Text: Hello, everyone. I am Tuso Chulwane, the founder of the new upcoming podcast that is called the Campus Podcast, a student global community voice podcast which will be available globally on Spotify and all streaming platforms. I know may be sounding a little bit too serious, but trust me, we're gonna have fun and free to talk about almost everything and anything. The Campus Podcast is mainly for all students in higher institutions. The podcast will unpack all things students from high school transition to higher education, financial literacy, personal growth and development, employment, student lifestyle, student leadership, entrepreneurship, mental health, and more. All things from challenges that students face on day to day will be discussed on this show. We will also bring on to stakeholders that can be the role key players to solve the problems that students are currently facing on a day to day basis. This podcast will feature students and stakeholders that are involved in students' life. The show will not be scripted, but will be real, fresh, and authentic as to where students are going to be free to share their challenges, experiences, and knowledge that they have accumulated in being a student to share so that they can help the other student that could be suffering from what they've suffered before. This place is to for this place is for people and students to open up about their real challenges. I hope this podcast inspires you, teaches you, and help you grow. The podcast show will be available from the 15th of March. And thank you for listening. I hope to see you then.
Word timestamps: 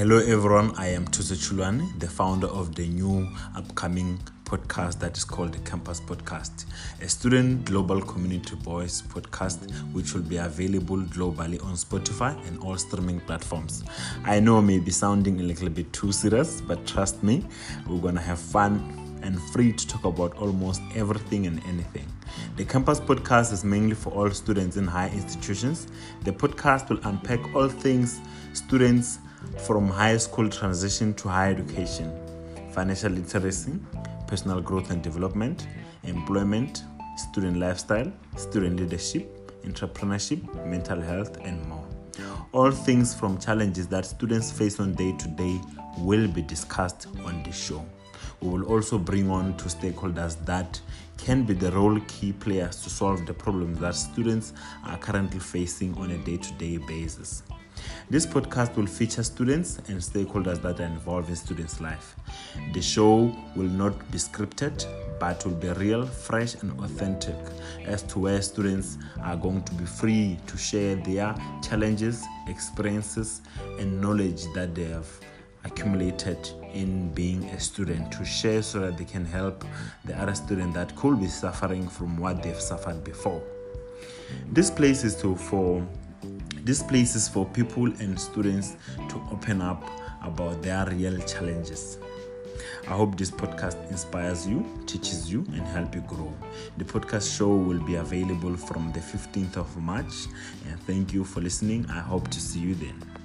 Hello, 0.00 0.16
everyone. 0.16 0.72
I 0.78 0.86
am 0.86 1.04
Tuso 1.08 1.36
Chulwane, 1.36 2.00
the 2.00 2.08
founder 2.08 2.46
of 2.46 2.74
the 2.74 2.88
new 2.88 3.28
upcoming 3.54 4.18
podcast 4.46 4.98
that 5.00 5.14
is 5.14 5.24
called 5.24 5.52
the 5.52 5.58
Campus 5.58 6.00
Podcast, 6.00 6.64
a 7.02 7.06
student 7.06 7.66
global 7.66 8.00
community 8.00 8.56
voice 8.56 9.02
podcast 9.02 9.70
which 9.92 10.14
will 10.14 10.22
be 10.22 10.38
available 10.38 10.96
globally 10.96 11.62
on 11.62 11.74
Spotify 11.74 12.34
and 12.48 12.58
all 12.60 12.78
streaming 12.78 13.20
platforms. 13.20 13.84
I 14.24 14.40
know 14.40 14.62
may 14.62 14.78
be 14.78 14.90
sounding 14.90 15.38
a 15.38 15.42
little 15.42 15.68
bit 15.68 15.92
too 15.92 16.12
serious, 16.12 16.62
but 16.62 16.86
trust 16.86 17.22
me, 17.22 17.44
we're 17.86 18.00
gonna 18.00 18.22
have 18.22 18.38
fun 18.38 19.20
and 19.22 19.38
free 19.52 19.70
to 19.70 19.86
talk 19.86 20.04
about 20.06 20.34
almost 20.38 20.80
everything 20.94 21.46
and 21.46 21.62
anything. 21.66 22.06
The 22.56 22.64
Campus 22.64 23.00
Podcast 23.00 23.52
is 23.52 23.64
mainly 23.64 23.96
for 23.96 24.14
all 24.14 24.30
students 24.30 24.78
in 24.78 24.86
higher 24.86 25.12
institutions. 25.12 25.88
The 26.24 26.32
podcast 26.32 26.88
will 26.88 27.00
unpack 27.04 27.54
all 27.54 27.68
things 27.68 28.18
students 28.54 29.18
from 29.66 29.88
high 29.88 30.16
school 30.16 30.48
transition 30.48 31.14
to 31.14 31.28
higher 31.28 31.52
education, 31.54 32.12
financial 32.72 33.12
literacy, 33.12 33.78
personal 34.26 34.60
growth 34.60 34.90
and 34.90 35.02
development, 35.02 35.66
employment, 36.04 36.84
student 37.16 37.56
lifestyle, 37.58 38.10
student 38.36 38.78
leadership, 38.78 39.28
entrepreneurship, 39.64 40.42
mental 40.66 41.00
health, 41.00 41.36
and 41.44 41.66
more. 41.68 41.84
All 42.52 42.70
things 42.70 43.14
from 43.14 43.38
challenges 43.38 43.86
that 43.88 44.04
students 44.04 44.50
face 44.50 44.80
on 44.80 44.94
day 44.94 45.16
to 45.16 45.28
day 45.28 45.60
will 45.98 46.26
be 46.28 46.42
discussed 46.42 47.06
on 47.24 47.42
this 47.42 47.56
show. 47.56 47.84
We 48.40 48.48
will 48.48 48.64
also 48.64 48.98
bring 48.98 49.30
on 49.30 49.56
to 49.58 49.64
stakeholders 49.64 50.42
that 50.46 50.80
can 51.18 51.44
be 51.44 51.54
the 51.54 51.70
role 51.72 52.00
key 52.08 52.32
players 52.32 52.82
to 52.82 52.90
solve 52.90 53.26
the 53.26 53.34
problems 53.34 53.78
that 53.80 53.94
students 53.94 54.52
are 54.86 54.96
currently 54.98 55.38
facing 55.38 55.96
on 55.98 56.10
a 56.10 56.18
day 56.18 56.38
to 56.38 56.52
day 56.54 56.78
basis. 56.78 57.42
This 58.08 58.26
podcast 58.26 58.76
will 58.76 58.86
feature 58.86 59.22
students 59.22 59.78
and 59.88 59.98
stakeholders 59.98 60.60
that 60.62 60.80
are 60.80 60.84
involved 60.84 61.28
in 61.28 61.36
students' 61.36 61.80
life. 61.80 62.16
The 62.72 62.82
show 62.82 63.34
will 63.54 63.68
not 63.68 64.10
be 64.10 64.18
scripted, 64.18 64.84
but 65.18 65.44
will 65.44 65.54
be 65.54 65.68
real, 65.70 66.06
fresh, 66.06 66.54
and 66.54 66.78
authentic 66.80 67.36
as 67.84 68.02
to 68.04 68.18
where 68.18 68.42
students 68.42 68.98
are 69.22 69.36
going 69.36 69.62
to 69.62 69.74
be 69.74 69.84
free 69.84 70.38
to 70.46 70.56
share 70.56 70.96
their 70.96 71.34
challenges, 71.62 72.24
experiences, 72.48 73.42
and 73.78 74.00
knowledge 74.00 74.44
that 74.54 74.74
they 74.74 74.84
have 74.84 75.08
accumulated 75.64 76.38
in 76.72 77.12
being 77.12 77.44
a 77.44 77.60
student 77.60 78.10
to 78.12 78.24
share 78.24 78.62
so 78.62 78.80
that 78.80 78.96
they 78.96 79.04
can 79.04 79.24
help 79.24 79.64
the 80.04 80.18
other 80.18 80.34
student 80.34 80.72
that 80.74 80.94
could 80.96 81.20
be 81.20 81.26
suffering 81.26 81.88
from 81.88 82.16
what 82.16 82.42
they've 82.42 82.60
suffered 82.60 83.04
before. 83.04 83.42
This 84.50 84.70
place 84.70 85.04
is 85.04 85.16
to 85.16 85.36
for 85.36 85.86
this 86.70 86.84
place 86.84 87.16
is 87.16 87.26
for 87.26 87.44
people 87.46 87.86
and 87.86 88.16
students 88.16 88.76
to 89.08 89.20
open 89.32 89.60
up 89.60 89.82
about 90.22 90.62
their 90.62 90.86
real 90.86 91.18
challenges. 91.22 91.98
I 92.86 92.90
hope 92.92 93.18
this 93.18 93.28
podcast 93.28 93.90
inspires 93.90 94.46
you, 94.46 94.64
teaches 94.86 95.32
you, 95.32 95.40
and 95.52 95.62
help 95.62 95.96
you 95.96 96.02
grow. 96.02 96.32
The 96.76 96.84
podcast 96.84 97.36
show 97.36 97.48
will 97.48 97.80
be 97.80 97.96
available 97.96 98.56
from 98.56 98.92
the 98.92 99.00
15th 99.00 99.56
of 99.56 99.76
March. 99.78 100.28
And 100.68 100.80
thank 100.82 101.12
you 101.12 101.24
for 101.24 101.40
listening. 101.40 101.86
I 101.90 101.98
hope 101.98 102.28
to 102.28 102.40
see 102.40 102.60
you 102.60 102.76
then. 102.76 103.19